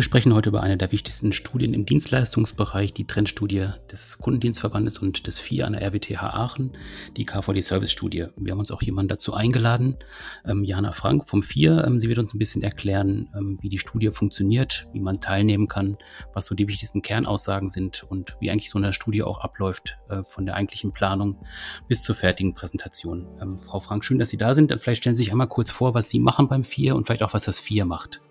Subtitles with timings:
[0.00, 5.26] Wir sprechen heute über eine der wichtigsten Studien im Dienstleistungsbereich, die Trendstudie des Kundendienstverbandes und
[5.26, 6.72] des FIA an der RWTH Aachen,
[7.18, 8.28] die KVD Service Studie.
[8.38, 9.98] Wir haben uns auch jemanden dazu eingeladen,
[10.46, 11.84] ähm, Jana Frank vom FIA.
[11.84, 15.68] Ähm, sie wird uns ein bisschen erklären, ähm, wie die Studie funktioniert, wie man teilnehmen
[15.68, 15.98] kann,
[16.32, 20.22] was so die wichtigsten Kernaussagen sind und wie eigentlich so eine Studie auch abläuft, äh,
[20.22, 21.36] von der eigentlichen Planung
[21.88, 23.26] bis zur fertigen Präsentation.
[23.38, 24.72] Ähm, Frau Frank, schön, dass Sie da sind.
[24.80, 27.34] Vielleicht stellen Sie sich einmal kurz vor, was Sie machen beim FIA und vielleicht auch,
[27.34, 28.22] was das FIA macht.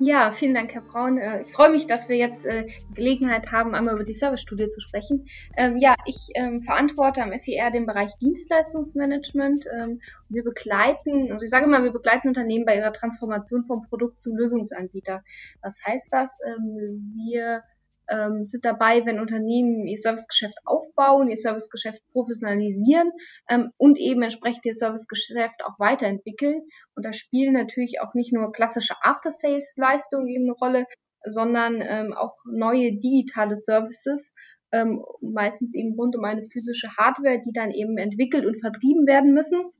[0.00, 1.18] Ja, vielen Dank, Herr Braun.
[1.18, 4.80] Äh, ich freue mich, dass wir jetzt äh, Gelegenheit haben, einmal über die Service-Studie zu
[4.80, 5.26] sprechen.
[5.56, 9.66] Ähm, ja, ich ähm, verantworte am FER den Bereich Dienstleistungsmanagement.
[9.76, 14.20] Ähm, wir begleiten, also ich sage mal, wir begleiten Unternehmen bei ihrer Transformation vom Produkt
[14.20, 15.24] zum Lösungsanbieter.
[15.62, 16.38] Was heißt das?
[16.38, 17.62] wir
[18.10, 23.10] ähm, sind dabei, wenn Unternehmen ihr Servicegeschäft aufbauen, ihr Servicegeschäft professionalisieren
[23.48, 26.62] ähm, und eben entsprechend ihr Servicegeschäft auch weiterentwickeln.
[26.94, 30.86] Und da spielen natürlich auch nicht nur klassische After-Sales-Leistungen eben eine Rolle,
[31.24, 34.32] sondern ähm, auch neue digitale Services,
[34.72, 39.32] ähm, meistens eben rund um eine physische Hardware, die dann eben entwickelt und vertrieben werden
[39.32, 39.72] müssen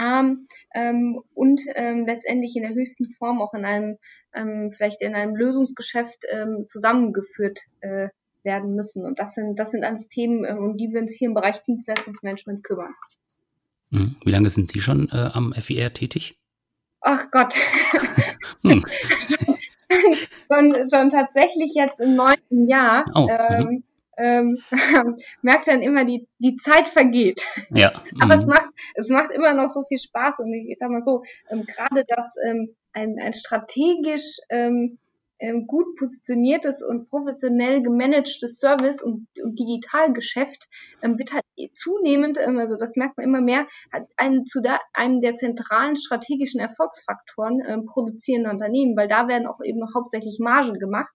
[0.00, 3.98] ähm, ähm, und ähm, letztendlich in der höchsten Form auch in einem,
[4.34, 8.08] ähm, vielleicht in einem Lösungsgeschäft ähm, zusammengeführt äh,
[8.42, 9.04] werden müssen.
[9.04, 11.62] Und das sind, das sind alles Themen, äh, um die wir uns hier im Bereich
[11.62, 12.94] Dienstleistungsmanagement kümmern.
[13.90, 14.16] Mhm.
[14.24, 16.38] Wie lange sind Sie schon äh, am FIR tätig?
[17.02, 17.54] Ach Gott.
[18.62, 18.84] hm.
[20.48, 23.04] schon, schon tatsächlich jetzt im neunten Jahr.
[23.14, 23.84] Oh, ähm, mhm
[24.20, 24.58] ähm,
[25.42, 27.46] merkt dann immer, die, die Zeit vergeht.
[27.70, 27.92] Ja.
[28.20, 28.50] Aber es mhm.
[28.50, 31.64] macht, es macht immer noch so viel Spaß und ich, ich sag mal so, ähm,
[31.64, 34.98] gerade das ähm, ein, ein strategisch ähm,
[35.40, 40.68] ähm, gut positioniertes und professionell gemanagtes Service und, und Digitalgeschäft
[41.02, 44.78] ähm, wird halt zunehmend, ähm, also das merkt man immer mehr, hat einen zu da,
[44.92, 50.38] einem der zentralen strategischen Erfolgsfaktoren ähm, produzierende Unternehmen, weil da werden auch eben noch hauptsächlich
[50.40, 51.12] Margen gemacht.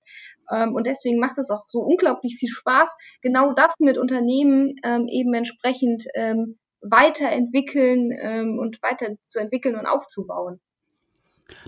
[0.52, 5.08] Ähm, und deswegen macht es auch so unglaublich viel Spaß, genau das mit Unternehmen ähm,
[5.08, 10.60] eben entsprechend ähm, weiterentwickeln ähm, und weiterzuentwickeln und aufzubauen.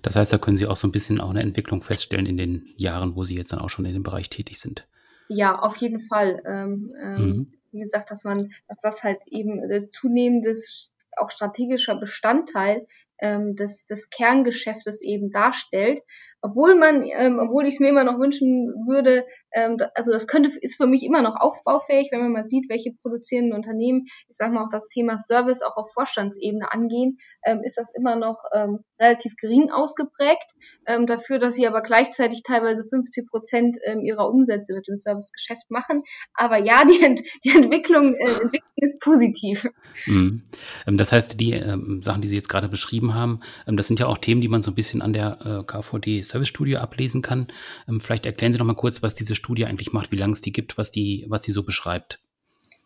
[0.02, 2.74] Das heißt, da können Sie auch so ein bisschen auch eine Entwicklung feststellen in den
[2.78, 4.88] Jahren, wo Sie jetzt dann auch schon in dem Bereich tätig sind.
[5.30, 6.42] Ja, auf jeden Fall.
[6.46, 7.52] Ähm, ähm, mhm.
[7.72, 12.88] Wie gesagt, dass man, dass das halt eben das zunehmendes auch strategischer Bestandteil
[13.20, 16.02] ähm, des, des Kerngeschäftes eben darstellt.
[16.42, 20.28] Obwohl man, ähm, obwohl ich es mir immer noch wünschen würde, ähm, da, also das
[20.28, 24.38] könnte, ist für mich immer noch aufbaufähig, wenn man mal sieht, welche produzierenden Unternehmen, ich
[24.38, 28.44] sag mal auch das Thema Service auch auf Vorstandsebene angehen, ähm, ist das immer noch
[28.54, 30.52] ähm, relativ gering ausgeprägt.
[30.86, 35.70] Ähm, dafür, dass sie aber gleichzeitig teilweise 50 Prozent ähm, ihrer Umsätze mit dem Servicegeschäft
[35.70, 36.04] machen.
[36.34, 39.68] Aber ja, die, Ent die Entwicklung, äh, Entwicklung ist positiv.
[40.06, 40.44] Mhm.
[40.86, 43.40] Ähm, das heißt, die ähm, Sachen, die Sie jetzt gerade beschrieben beschrieben haben.
[43.68, 46.22] Ähm, das sind ja auch Themen, die man so ein bisschen an der äh, KVD
[46.22, 47.48] Service Studio ablesen kann.
[47.88, 50.42] Ähm, vielleicht erklären Sie noch mal kurz, was diese Studie eigentlich macht, wie lange es
[50.42, 52.20] die gibt, was die, was sie so beschreibt.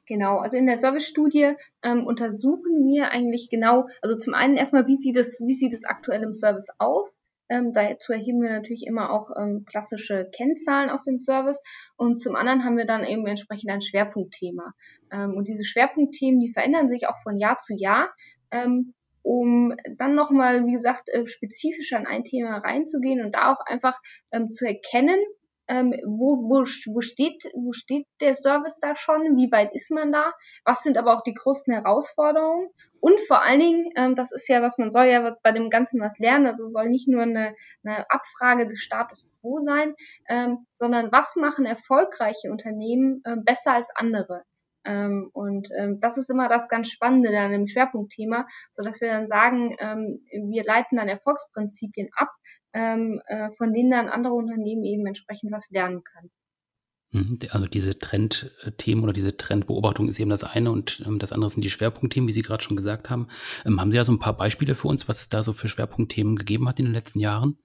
[0.08, 4.98] Genau, also in der Service-Studie ähm, untersuchen wir eigentlich genau, also zum einen erstmal, wie
[4.98, 7.08] sieht es, wie sieht es aktuell im Service auf?
[7.48, 11.62] Ähm, dazu erheben wir natürlich immer auch ähm, klassische Kennzahlen aus dem Service.
[11.98, 14.74] Und zum anderen haben wir dann eben entsprechend ein Schwerpunktthema.
[15.12, 18.10] Ähm, und diese Schwerpunktthemen, die verändern sich auch von Jahr zu Jahr.
[18.52, 18.94] Ähm,
[19.24, 24.00] um dann nochmal, wie gesagt, äh, spezifisch an ein Thema reinzugehen und da auch einfach
[24.32, 25.20] ähm, zu erkennen,
[25.68, 30.12] ähm, wo, wo, wo, steht, wo steht der Service da schon, wie weit ist man
[30.12, 30.34] da,
[30.66, 34.62] was sind aber auch die größten Herausforderungen und vor allen Dingen, ähm, das ist ja,
[34.62, 38.06] was man soll ja bei dem Ganzen was lernen, also soll nicht nur eine, eine
[38.10, 39.96] Abfrage des Status quo sein,
[40.30, 44.44] ähm, sondern was machen erfolgreiche Unternehmen ähm, besser als andere.
[44.86, 49.10] Ähm, und ähm, das ist immer das ganz Spannende dann im Schwerpunktthema, so dass wir
[49.10, 52.30] dann sagen, ähm, wir leiten dann Erfolgsprinzipien ab,
[52.74, 56.32] ähm, äh, von denen dann andere Unternehmen eben entsprechend was lernen können.
[57.14, 61.50] Mhm, also diese Trendthemen oder diese Trendbeobachtung ist eben das eine und ähm, das andere
[61.50, 63.28] sind die Schwerpunktthemen, wie Sie gerade schon gesagt haben.
[63.66, 65.68] Ähm, haben Sie da so ein paar Beispiele für uns, was es da so für
[65.68, 67.58] Schwerpunktthemen gegeben hat in den letzten Jahren?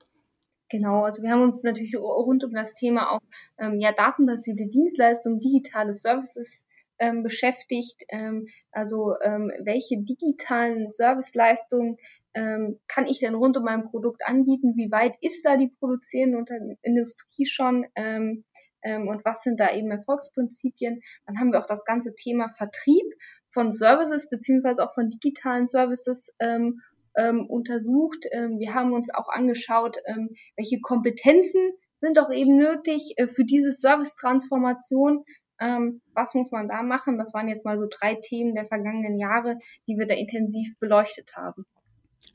[0.68, 3.20] Genau, also wir haben uns natürlich rund um das Thema auch
[3.56, 6.65] ähm, ja datenbasierte Dienstleistungen, digitale Services
[6.98, 8.04] ähm, beschäftigt.
[8.08, 11.96] Ähm, also ähm, welche digitalen Serviceleistungen
[12.34, 14.74] ähm, kann ich denn rund um mein Produkt anbieten?
[14.76, 17.86] Wie weit ist da die produzierende Industrie schon?
[17.94, 18.44] Ähm,
[18.82, 21.00] ähm, und was sind da eben Erfolgsprinzipien?
[21.26, 23.06] Dann haben wir auch das ganze Thema Vertrieb
[23.50, 26.82] von Services beziehungsweise auch von digitalen Services ähm,
[27.16, 28.26] ähm, untersucht.
[28.30, 33.44] Ähm, wir haben uns auch angeschaut, ähm, welche Kompetenzen sind doch eben nötig äh, für
[33.44, 35.24] diese Service-Transformation.
[35.60, 37.18] Ähm, was muss man da machen?
[37.18, 41.34] Das waren jetzt mal so drei Themen der vergangenen Jahre, die wir da intensiv beleuchtet
[41.34, 41.64] haben.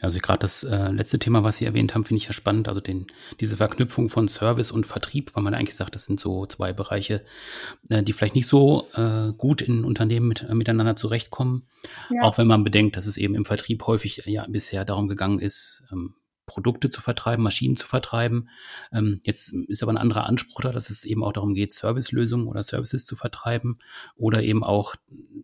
[0.02, 2.68] Also gerade das äh, letzte Thema, was Sie erwähnt haben, finde ich ja spannend.
[2.68, 3.08] Also den,
[3.40, 7.24] diese Verknüpfung von Service und Vertrieb, weil man eigentlich sagt, das sind so zwei Bereiche,
[7.90, 11.68] äh, die vielleicht nicht so äh, gut in Unternehmen mit, äh, miteinander zurechtkommen.
[12.10, 12.24] Ja.
[12.24, 15.84] Auch wenn man bedenkt, dass es eben im Vertrieb häufig ja bisher darum gegangen ist,
[15.92, 16.16] ähm,
[16.52, 18.50] Produkte zu vertreiben, Maschinen zu vertreiben.
[18.92, 22.48] Ähm, jetzt ist aber ein anderer Anspruch da, dass es eben auch darum geht, Servicelösungen
[22.48, 23.80] oder Services zu vertreiben
[24.18, 24.96] oder eben auch,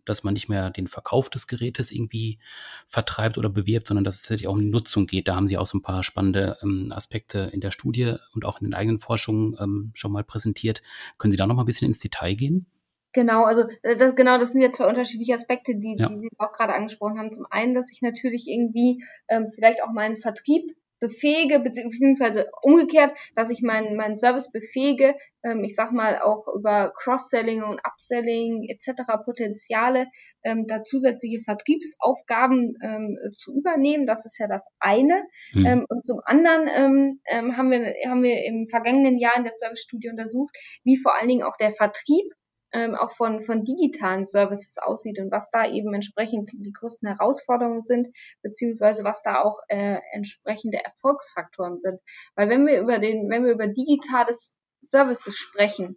[0.04, 2.38] dass man nicht mehr den Verkauf des Gerätes irgendwie
[2.86, 5.28] vertreibt oder bewirbt, sondern dass es tatsächlich auch um die Nutzung geht.
[5.28, 8.60] Da haben Sie auch so ein paar spannende ähm, Aspekte in der Studie und auch
[8.60, 10.82] in den eigenen Forschungen ähm, schon mal präsentiert.
[11.16, 12.66] Können Sie da noch mal ein bisschen ins Detail gehen?
[13.12, 16.08] Genau, also äh, das, genau, das sind jetzt zwei unterschiedliche Aspekte, die, ja.
[16.08, 17.32] die Sie auch gerade angesprochen haben.
[17.32, 23.50] Zum einen, dass ich natürlich irgendwie ähm, vielleicht auch meinen Vertrieb befähige, beziehungsweise umgekehrt, dass
[23.50, 29.02] ich meinen meinen Service befähige, ähm, ich sag mal auch über Cross-Selling und Upselling etc.
[29.24, 30.02] Potenziale,
[30.42, 34.06] ähm, da zusätzliche Vertriebsaufgaben ähm, zu übernehmen.
[34.06, 35.22] Das ist ja das eine.
[35.52, 35.66] Mhm.
[35.66, 39.52] Ähm, und zum anderen ähm, ähm, haben wir haben wir im vergangenen Jahr in der
[39.52, 40.54] Service-Studie untersucht,
[40.84, 42.24] wie vor allen Dingen auch der Vertrieb
[42.72, 47.80] ähm, auch von, von digitalen Services aussieht und was da eben entsprechend die größten Herausforderungen
[47.80, 48.08] sind,
[48.42, 52.00] beziehungsweise was da auch äh, entsprechende Erfolgsfaktoren sind.
[52.34, 55.96] Weil wenn wir über den, wenn wir über digitales Services sprechen,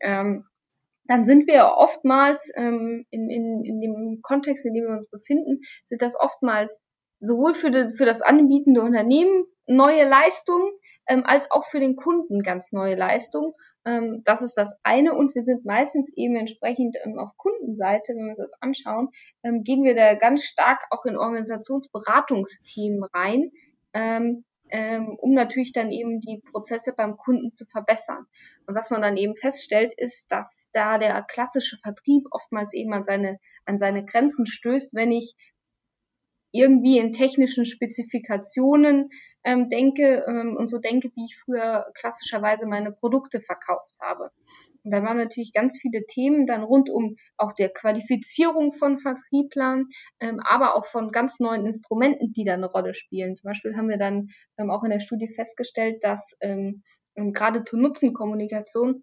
[0.00, 0.44] ähm,
[1.04, 5.60] dann sind wir oftmals ähm, in, in, in dem Kontext, in dem wir uns befinden,
[5.86, 6.82] sind das oftmals
[7.20, 10.70] sowohl für, die, für das anbietende Unternehmen neue Leistungen,
[11.08, 13.52] ähm, als auch für den Kunden ganz neue Leistungen.
[13.84, 18.26] Ähm, das ist das eine und wir sind meistens eben entsprechend ähm, auf Kundenseite, wenn
[18.26, 19.08] wir uns das anschauen,
[19.42, 23.50] ähm, gehen wir da ganz stark auch in Organisationsberatungsthemen rein,
[23.94, 28.26] ähm, ähm, um natürlich dann eben die Prozesse beim Kunden zu verbessern.
[28.66, 33.04] Und was man dann eben feststellt, ist, dass da der klassische Vertrieb oftmals eben an
[33.04, 35.36] seine, an seine Grenzen stößt, wenn ich
[36.52, 39.10] irgendwie in technischen Spezifikationen
[39.44, 44.30] ähm, denke ähm, und so denke, wie ich früher klassischerweise meine Produkte verkauft habe.
[44.84, 49.86] Und da waren natürlich ganz viele Themen dann rund um auch der Qualifizierung von Vertrieblern,
[50.20, 53.34] ähm, aber auch von ganz neuen Instrumenten, die da eine Rolle spielen.
[53.34, 56.82] Zum Beispiel haben wir dann ähm, auch in der Studie festgestellt, dass ähm,
[57.14, 59.02] gerade zur Nutzenkommunikation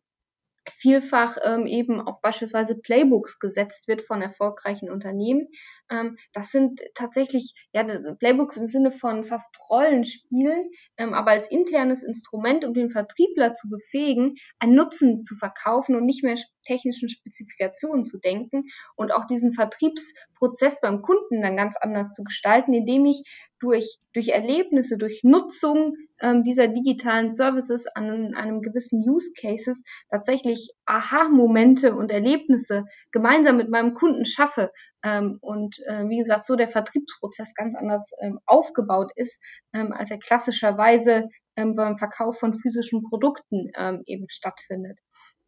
[0.72, 5.48] vielfach ähm, eben auf beispielsweise Playbooks gesetzt wird von erfolgreichen Unternehmen.
[5.90, 11.50] Ähm, das sind tatsächlich ja das Playbooks im Sinne von fast Rollenspielen, ähm, aber als
[11.50, 17.10] internes Instrument, um den Vertriebler zu befähigen, einen Nutzen zu verkaufen und nicht mehr technischen
[17.10, 18.66] Spezifikationen zu denken
[18.96, 23.24] und auch diesen Vertriebsprozess beim Kunden dann ganz anders zu gestalten, indem ich
[23.60, 30.72] durch, durch Erlebnisse, durch Nutzung ähm, dieser digitalen Services an einem gewissen Use Cases tatsächlich
[30.86, 34.72] Aha-Momente und Erlebnisse gemeinsam mit meinem Kunden schaffe
[35.04, 39.42] ähm, und äh, wie gesagt so der Vertriebsprozess ganz anders ähm, aufgebaut ist,
[39.74, 45.00] ähm, als er klassischerweise ähm, beim Verkauf von physischen Produkten ähm, eben stattfindet.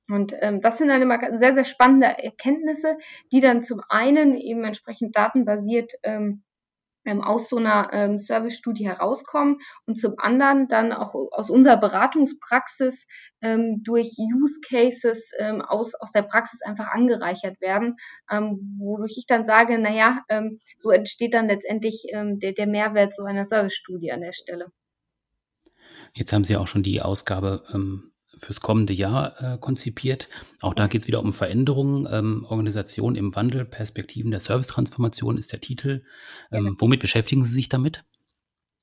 [0.09, 2.98] Und ähm, das sind dann immer sehr, sehr spannende Erkenntnisse,
[3.31, 6.43] die dann zum einen eben entsprechend datenbasiert ähm,
[7.08, 13.08] ähm, aus so einer ähm, Service-Studie herauskommen und zum anderen dann auch aus unserer Beratungspraxis
[13.41, 17.96] ähm, durch Use Cases ähm, aus, aus der Praxis einfach angereichert werden,
[18.29, 23.13] ähm, wodurch ich dann sage, naja, ähm, so entsteht dann letztendlich ähm, der, der Mehrwert
[23.13, 24.67] so einer Service-Studie an der Stelle.
[26.13, 30.29] Jetzt haben Sie auch schon die Ausgabe ähm, fürs kommende Jahr äh, konzipiert.
[30.62, 35.51] Auch da geht es wieder um Veränderungen, ähm, Organisation im Wandel, Perspektiven der Servicetransformation ist
[35.51, 36.03] der Titel.
[36.51, 38.03] Ähm, womit beschäftigen Sie sich damit?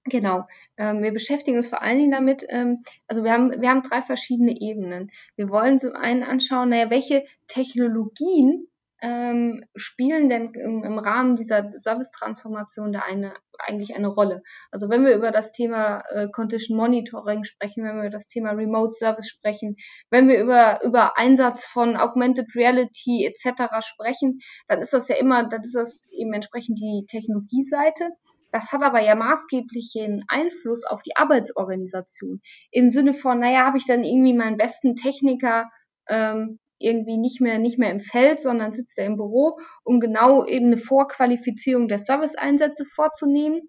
[0.06, 0.46] Genau,
[0.76, 4.02] ähm, wir beschäftigen uns vor allen Dingen damit, ähm, also wir haben, wir haben drei
[4.02, 5.10] verschiedene Ebenen.
[5.34, 8.66] Wir wollen zum einen anschauen, naja, welche Technologien
[9.04, 14.42] ähm, spielen denn im, Rahmen dieser Service-Transformation da eine, eigentlich eine Rolle?
[14.70, 18.52] Also wenn wir über das Thema äh, Condition Monitoring sprechen, wenn wir über das Thema
[18.52, 19.76] Remote Service sprechen,
[20.08, 23.84] wenn wir über, über Einsatz von Augmented Reality etc.
[23.86, 28.08] sprechen, dann ist das ja immer, dann ist das eben entsprechend die Technologieseite.
[28.52, 32.40] Das hat aber ja maßgeblichen Einfluss auf die Arbeitsorganisation.
[32.70, 35.68] Im Sinne von, naja, habe ich dann irgendwie meinen besten Techniker
[36.08, 40.44] ähm, irgendwie nicht mehr, nicht mehr im Feld, sondern sitzt er im Büro, um genau
[40.44, 43.62] eben eine Vorqualifizierung der Serviceeinsätze vorzunehmen.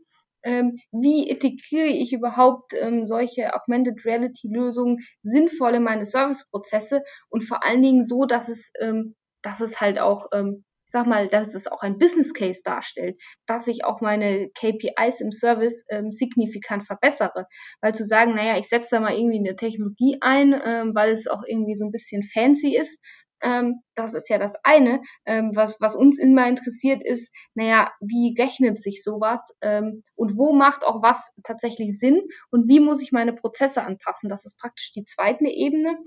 [0.43, 7.43] Ähm, wie integriere ich überhaupt ähm, solche Augmented Reality Lösungen sinnvoll in meine Serviceprozesse und
[7.43, 11.27] vor allen Dingen so, dass es, ähm, dass es halt auch ähm, ich sag mal,
[11.27, 16.11] dass es auch ein Business Case darstellt, dass ich auch meine KPIs im Service ähm,
[16.11, 17.47] signifikant verbessere.
[17.81, 21.27] Weil zu sagen, naja, ich setze da mal irgendwie eine Technologie ein, ähm, weil es
[21.27, 22.99] auch irgendwie so ein bisschen fancy ist,
[23.41, 25.01] ähm, das ist ja das eine.
[25.25, 30.53] Ähm, was, was uns immer interessiert ist, naja, wie rechnet sich sowas ähm, und wo
[30.53, 34.29] macht auch was tatsächlich Sinn und wie muss ich meine Prozesse anpassen?
[34.29, 35.97] Das ist praktisch die zweite Ebene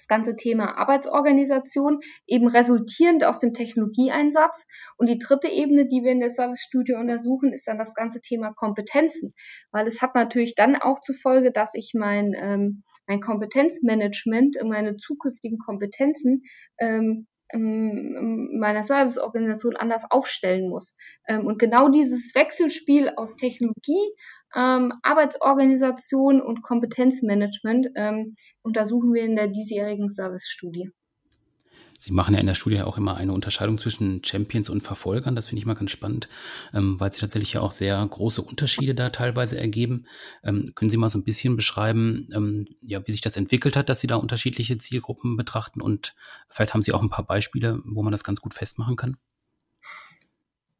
[0.00, 4.66] das ganze Thema Arbeitsorganisation, eben resultierend aus dem Technologieeinsatz.
[4.96, 8.52] Und die dritte Ebene, die wir in der Service-Studie untersuchen, ist dann das ganze Thema
[8.52, 9.34] Kompetenzen,
[9.70, 14.96] weil es hat natürlich dann auch zur Folge, dass ich mein, ähm, mein Kompetenzmanagement, meine
[14.96, 16.44] zukünftigen Kompetenzen
[16.78, 20.96] ähm, meiner Serviceorganisation anders aufstellen muss.
[21.26, 24.14] Ähm, und genau dieses Wechselspiel aus Technologie
[24.54, 28.26] ähm, Arbeitsorganisation und Kompetenzmanagement ähm,
[28.62, 30.90] untersuchen wir in der diesjährigen Service-Studie.
[32.02, 35.36] Sie machen ja in der Studie auch immer eine Unterscheidung zwischen Champions und Verfolgern.
[35.36, 36.30] Das finde ich mal ganz spannend,
[36.72, 40.06] ähm, weil sich tatsächlich ja auch sehr große Unterschiede da teilweise ergeben.
[40.42, 43.90] Ähm, können Sie mal so ein bisschen beschreiben, ähm, ja, wie sich das entwickelt hat,
[43.90, 45.82] dass Sie da unterschiedliche Zielgruppen betrachten?
[45.82, 46.14] Und
[46.48, 49.18] vielleicht haben Sie auch ein paar Beispiele, wo man das ganz gut festmachen kann?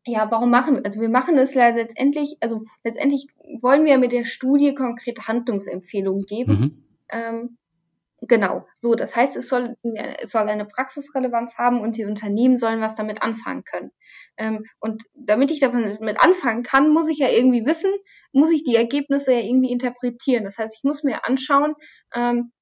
[0.07, 0.85] Ja, warum machen wir?
[0.85, 3.27] Also wir machen es ja letztendlich, also letztendlich
[3.61, 6.53] wollen wir mit der Studie konkrete Handlungsempfehlungen geben.
[6.53, 6.85] Mhm.
[7.11, 7.59] Ähm,
[8.23, 9.77] genau, so, das heißt, es soll,
[10.23, 13.91] es soll eine Praxisrelevanz haben und die Unternehmen sollen was damit anfangen können.
[14.37, 17.93] Ähm, und damit ich damit anfangen kann, muss ich ja irgendwie wissen,
[18.33, 20.45] muss ich die Ergebnisse ja irgendwie interpretieren.
[20.45, 21.75] Das heißt, ich muss mir anschauen,
[22.15, 22.53] ähm,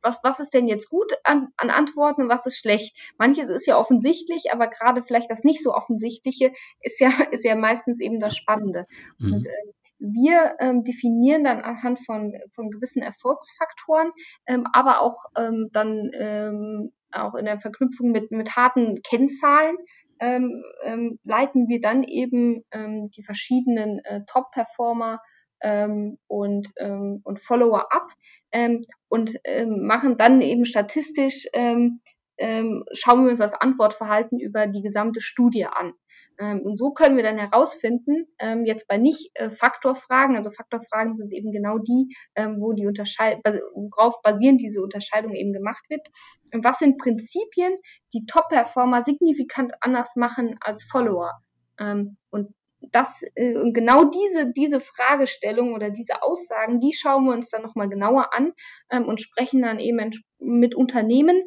[0.00, 2.96] was, was ist denn jetzt gut an, an Antworten und was ist schlecht.
[3.18, 7.54] Manches ist ja offensichtlich, aber gerade vielleicht das nicht so offensichtliche ist ja, ist ja
[7.54, 8.86] meistens eben das Spannende.
[9.18, 9.34] Mhm.
[9.34, 14.10] Und äh, wir ähm, definieren dann anhand von, von gewissen Erfolgsfaktoren,
[14.46, 19.76] ähm, aber auch ähm, dann ähm, auch in der Verknüpfung mit, mit harten Kennzahlen,
[20.18, 25.20] ähm, ähm, leiten wir dann eben ähm, die verschiedenen äh, Top-Performer
[25.60, 28.08] ähm, und, ähm, und Follower ab
[28.50, 32.00] ähm, und ähm, machen dann eben statistisch, ähm,
[32.42, 35.92] ähm, schauen wir uns das Antwortverhalten über die gesamte Studie an.
[36.40, 41.32] Ähm, und so können wir dann herausfinden, ähm, jetzt bei nicht äh, also Faktorfragen sind
[41.32, 46.04] eben genau die, ähm, wo die worauf basierend diese Unterscheidung eben gemacht wird.
[46.52, 47.76] Und was sind Prinzipien,
[48.12, 51.30] die Top-Performer signifikant anders machen als Follower?
[51.78, 52.48] Ähm, und
[52.90, 57.76] das äh, genau diese diese Fragestellung oder diese Aussagen, die schauen wir uns dann noch
[57.76, 58.52] mal genauer an
[58.90, 61.40] ähm, und sprechen dann eben mit Unternehmen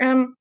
[0.00, 0.34] ähm,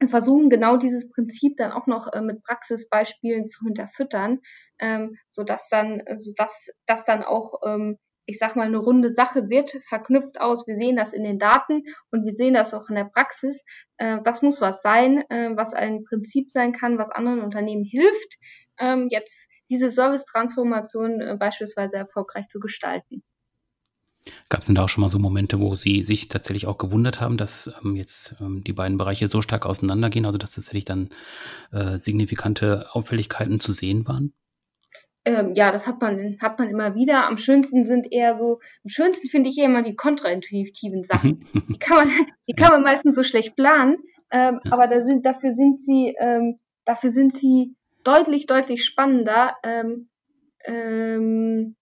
[0.00, 4.40] und versuchen genau dieses Prinzip dann auch noch äh, mit Praxisbeispielen zu hinterfüttern,
[4.78, 9.12] ähm, so dass dann, so dass das dann auch, ähm, ich sag mal, eine runde
[9.12, 10.66] Sache wird, verknüpft aus.
[10.66, 13.64] Wir sehen das in den Daten und wir sehen das auch in der Praxis.
[13.98, 18.38] Äh, das muss was sein, äh, was ein Prinzip sein kann, was anderen Unternehmen hilft,
[18.78, 23.22] ähm, jetzt diese Service-Transformation äh, beispielsweise erfolgreich zu gestalten.
[24.48, 27.20] Gab es denn da auch schon mal so Momente, wo Sie sich tatsächlich auch gewundert
[27.20, 31.08] haben, dass ähm, jetzt ähm, die beiden Bereiche so stark auseinandergehen, also dass tatsächlich dann
[31.72, 34.34] äh, signifikante Auffälligkeiten zu sehen waren?
[35.24, 37.26] Ähm, ja, das hat man, hat man immer wieder.
[37.26, 41.46] Am schönsten sind eher so, am schönsten finde ich eher immer die kontraintuitiven Sachen.
[41.68, 43.96] Die kann man, die kann man meistens so schlecht planen,
[44.30, 44.72] ähm, ja.
[44.72, 49.56] aber da sind, dafür sind sie, ähm, dafür sind sie deutlich, deutlich spannender.
[49.62, 50.08] Ähm,
[50.64, 51.76] ähm,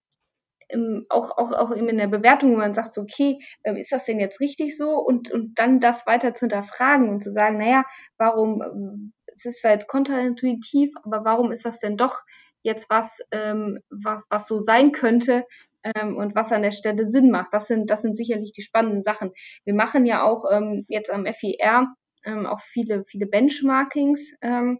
[0.68, 3.92] ähm, auch, auch, auch eben in der Bewertung, wo man sagt, so, okay, ähm, ist
[3.92, 4.90] das denn jetzt richtig so?
[4.92, 7.84] Und, und dann das weiter zu hinterfragen und zu sagen, naja,
[8.16, 12.22] warum, ähm, es ist zwar jetzt kontraintuitiv, aber warum ist das denn doch
[12.62, 15.44] jetzt was, ähm, was, was so sein könnte,
[15.84, 17.52] ähm, und was an der Stelle Sinn macht.
[17.52, 19.32] Das sind, das sind sicherlich die spannenden Sachen.
[19.64, 21.86] Wir machen ja auch ähm, jetzt am FIR
[22.24, 24.34] ähm, auch viele, viele Benchmarkings.
[24.42, 24.78] Ähm,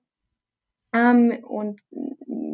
[0.99, 1.81] ähm, und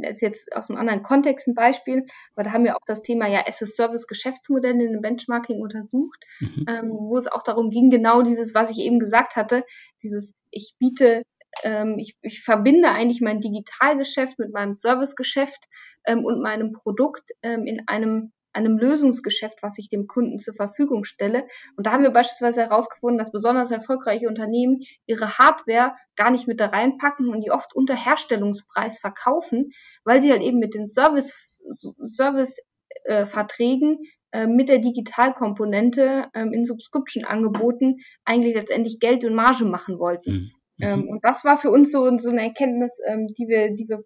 [0.03, 3.03] das ist jetzt aus einem anderen Kontext ein Beispiel, aber da haben wir auch das
[3.03, 6.67] Thema ja SS-Service-Geschäftsmodell in dem Benchmarking untersucht, mhm.
[6.69, 9.65] ähm, wo es auch darum ging, genau dieses, was ich eben gesagt hatte,
[10.03, 11.23] dieses, ich biete,
[11.63, 15.65] ähm, ich, ich verbinde eigentlich mein Digitalgeschäft mit meinem Servicegeschäft
[16.05, 21.05] ähm, und meinem Produkt ähm, in einem einem Lösungsgeschäft, was ich dem Kunden zur Verfügung
[21.05, 21.47] stelle.
[21.77, 26.61] Und da haben wir beispielsweise herausgefunden, dass besonders erfolgreiche Unternehmen ihre Hardware gar nicht mit
[26.61, 29.73] da reinpacken und die oft unter Herstellungspreis verkaufen,
[30.05, 31.63] weil sie halt eben mit den Service,
[32.07, 32.61] Service
[33.05, 33.99] äh, Verträgen
[34.31, 40.33] äh, mit der Digitalkomponente ähm, in Subscription-Angeboten eigentlich letztendlich Geld und Marge machen wollten.
[40.33, 40.51] Mhm.
[40.81, 41.09] Ähm, mhm.
[41.09, 44.05] und das war für uns so, so eine Erkenntnis, ähm, die wir, die wir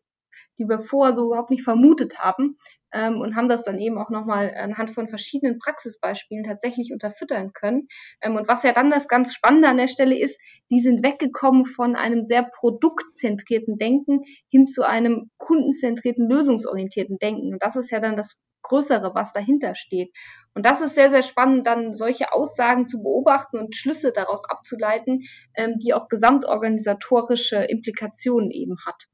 [0.58, 2.58] die wir vorher so überhaupt nicht vermutet haben,
[2.92, 7.88] ähm, und haben das dann eben auch nochmal anhand von verschiedenen Praxisbeispielen tatsächlich unterfüttern können.
[8.20, 10.40] Ähm, und was ja dann das ganz Spannende an der Stelle ist,
[10.70, 17.52] die sind weggekommen von einem sehr produktzentrierten Denken hin zu einem kundenzentrierten, lösungsorientierten Denken.
[17.54, 20.12] Und das ist ja dann das Größere, was dahinter steht.
[20.54, 25.22] Und das ist sehr, sehr spannend, dann solche Aussagen zu beobachten und Schlüsse daraus abzuleiten,
[25.54, 29.06] ähm, die auch gesamtorganisatorische Implikationen eben hat.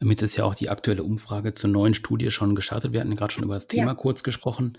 [0.00, 2.92] Jetzt ist ja auch die aktuelle Umfrage zur neuen Studie schon gestartet.
[2.92, 3.94] Wir hatten gerade schon über das Thema ja.
[3.94, 4.78] kurz gesprochen.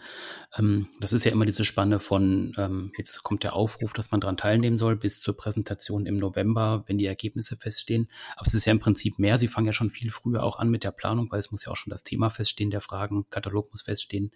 [0.57, 4.21] Ähm, das ist ja immer diese Spanne von, ähm, jetzt kommt der Aufruf, dass man
[4.21, 8.09] daran teilnehmen soll, bis zur Präsentation im November, wenn die Ergebnisse feststehen.
[8.37, 9.37] Aber es ist ja im Prinzip mehr.
[9.37, 11.71] Sie fangen ja schon viel früher auch an mit der Planung, weil es muss ja
[11.73, 14.31] auch schon das Thema feststehen, der Fragen, Katalog muss feststehen.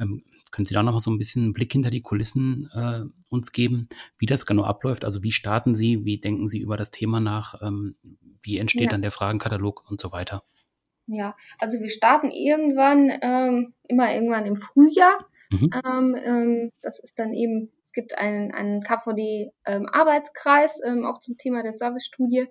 [0.00, 3.02] Ähm, können Sie da noch mal so ein bisschen einen Blick hinter die Kulissen äh,
[3.28, 5.04] uns geben, wie das genau abläuft?
[5.04, 7.54] Also wie starten Sie, wie denken Sie über das Thema nach?
[8.46, 8.88] wie entsteht ja.
[8.88, 10.15] dann der Fragenkatalog und so weiter?
[11.06, 15.18] Ja, also wir starten irgendwann, ähm, immer irgendwann im Frühjahr.
[15.50, 15.70] Mhm.
[15.84, 21.62] Ähm, ähm, das ist dann eben, es gibt einen, einen KVD-Arbeitskreis, ähm, auch zum Thema
[21.62, 22.48] der Servicestudie,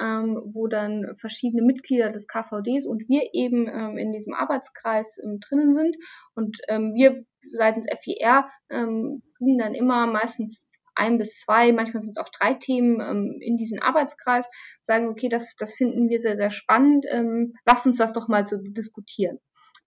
[0.00, 5.40] ähm, wo dann verschiedene Mitglieder des KVDs und wir eben ähm, in diesem Arbeitskreis ähm,
[5.40, 5.96] drinnen sind.
[6.34, 10.67] Und ähm, wir seitens FIR ähm, kriegen dann immer meistens
[10.98, 14.48] ein bis zwei, manchmal sind es auch drei Themen ähm, in diesen Arbeitskreis,
[14.82, 18.46] sagen, okay, das, das finden wir sehr, sehr spannend, ähm, lasst uns das doch mal
[18.46, 19.38] so diskutieren.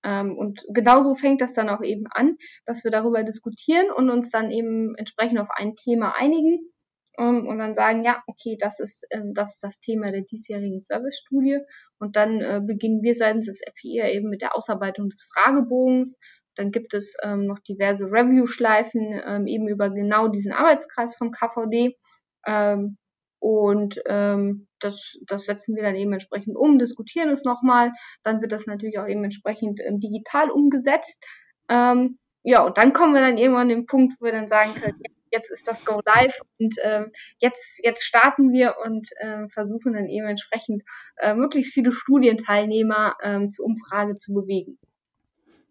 [0.03, 4.31] Ähm, und genauso fängt das dann auch eben an, dass wir darüber diskutieren und uns
[4.31, 6.71] dann eben entsprechend auf ein Thema einigen
[7.17, 10.79] ähm, und dann sagen, ja, okay, das ist, ähm, das ist das Thema der diesjährigen
[10.79, 11.59] Servicestudie.
[11.99, 16.17] Und dann äh, beginnen wir seitens des FIR eben mit der Ausarbeitung des Fragebogens,
[16.55, 21.97] dann gibt es ähm, noch diverse Review-Schleifen ähm, eben über genau diesen Arbeitskreis vom KVD.
[22.45, 22.97] Ähm,
[23.39, 27.91] und ähm, das, das setzen wir dann eben entsprechend um, diskutieren es nochmal.
[28.23, 31.23] Dann wird das natürlich auch eben entsprechend ähm, digital umgesetzt.
[31.69, 34.73] Ähm, ja, und dann kommen wir dann irgendwann an den Punkt, wo wir dann sagen
[34.75, 37.05] können, jetzt ist das Go Live und äh,
[37.39, 40.83] jetzt, jetzt starten wir und äh, versuchen dann eben entsprechend
[41.17, 44.77] äh, möglichst viele Studienteilnehmer äh, zur Umfrage zu bewegen.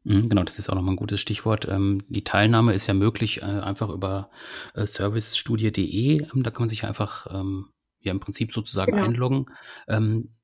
[0.04, 1.68] Mhm, genau, das ist auch nochmal ein gutes Stichwort.
[1.68, 4.30] Ähm, die Teilnahme ist ja möglich äh, einfach über
[4.74, 6.22] äh, servicestudie.de.
[6.22, 7.66] Ähm, da kann man sich einfach ähm,
[8.00, 9.04] ja im Prinzip sozusagen genau.
[9.04, 9.46] einloggen.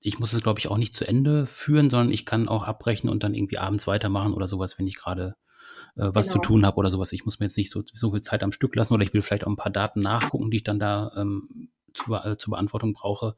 [0.00, 3.08] ich muss es, glaube ich, auch nicht zu Ende führen, sondern ich kann auch abbrechen
[3.08, 5.36] und dann irgendwie abends weitermachen oder sowas, wenn ich gerade
[5.96, 6.42] äh, was genau.
[6.42, 7.12] zu tun habe oder sowas.
[7.12, 9.22] Ich muss mir jetzt nicht so, so viel Zeit am Stück lassen oder ich will
[9.22, 12.92] vielleicht auch ein paar Daten nachgucken, die ich dann da ähm, zu, äh, zur Beantwortung
[12.92, 13.36] brauche.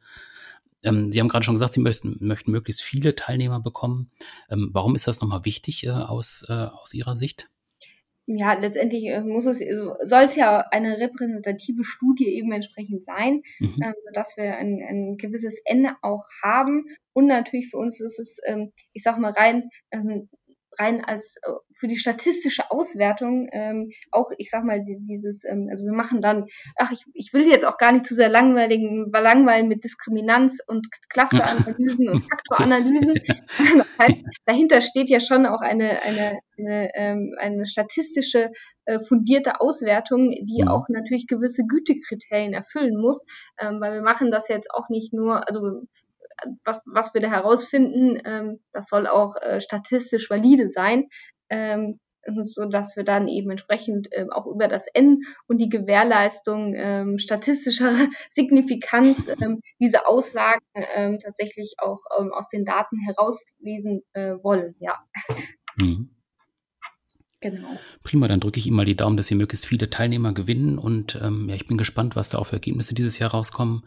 [0.82, 4.10] Ähm, Sie haben gerade schon gesagt, Sie möchten, möchten möglichst viele Teilnehmer bekommen.
[4.50, 7.48] Ähm, warum ist das nochmal wichtig äh, aus, äh, aus Ihrer Sicht?
[8.30, 9.60] ja, letztendlich äh, muss es,
[10.02, 13.76] soll es ja eine repräsentative Studie eben entsprechend sein, mhm.
[13.82, 16.84] ähm, sodass wir ein, ein gewisses Ende auch haben.
[17.14, 20.28] Und natürlich für uns ist es, ähm, ich sag mal rein, ähm,
[20.78, 25.84] rein als äh, für die statistische Auswertung ähm, auch, ich sag mal, dieses, ähm, also
[25.84, 29.68] wir machen dann, ach, ich, ich will jetzt auch gar nicht zu sehr langweiligen, langweilen
[29.68, 33.14] mit Diskriminanz und Klasseanalysen und Faktoranalysen.
[33.76, 38.50] das heißt, dahinter steht ja schon auch eine, eine, eine, ähm, eine statistische
[38.84, 40.68] äh, fundierte Auswertung, die mhm.
[40.68, 43.24] auch natürlich gewisse Gütekriterien erfüllen muss,
[43.60, 45.82] ähm, weil wir machen das jetzt auch nicht nur, also
[46.64, 51.08] was, was wir da herausfinden, ähm, das soll auch äh, statistisch valide sein,
[51.50, 51.98] ähm,
[52.42, 57.18] so dass wir dann eben entsprechend ähm, auch über das N und die Gewährleistung ähm,
[57.18, 57.92] statistischer
[58.28, 64.74] Signifikanz ähm, diese Aussagen ähm, tatsächlich auch ähm, aus den Daten herauslesen äh, wollen.
[64.78, 64.98] Ja.
[65.76, 66.17] Mhm.
[67.40, 67.68] Genau.
[68.02, 71.20] Prima, dann drücke ich Ihnen mal die Daumen, dass Sie möglichst viele Teilnehmer gewinnen und
[71.22, 73.84] ähm, ja, ich bin gespannt, was da für Ergebnisse dieses Jahr rauskommen.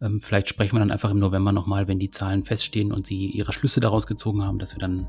[0.00, 3.26] Ähm, vielleicht sprechen wir dann einfach im November nochmal, wenn die Zahlen feststehen und Sie
[3.26, 5.06] Ihre Schlüsse daraus gezogen haben, dass wir dann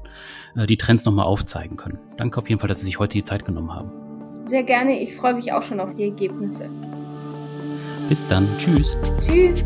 [0.57, 1.97] äh, die Trends nochmal aufzeigen können.
[2.17, 3.91] Danke auf jeden Fall, dass Sie sich heute die Zeit genommen haben.
[4.45, 6.69] Sehr gerne, ich freue mich auch schon auf die Ergebnisse.
[8.09, 8.97] Bis dann, tschüss.
[9.21, 9.63] Tschüss.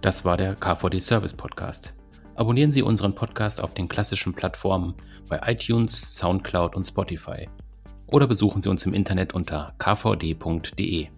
[0.00, 1.94] Das war der KVD Service Podcast.
[2.34, 4.94] Abonnieren Sie unseren Podcast auf den klassischen Plattformen
[5.30, 7.48] bei iTunes, SoundCloud und Spotify.
[8.06, 11.08] Oder besuchen Sie uns im Internet unter kvd.de.